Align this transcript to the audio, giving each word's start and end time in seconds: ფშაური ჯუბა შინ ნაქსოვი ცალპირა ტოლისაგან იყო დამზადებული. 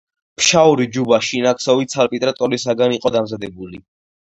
ფშაური 0.39 0.85
ჯუბა 0.95 1.21
შინ 1.27 1.47
ნაქსოვი 1.49 1.87
ცალპირა 1.95 2.37
ტოლისაგან 2.43 3.01
იყო 3.01 3.17
დამზადებული. 3.21 3.89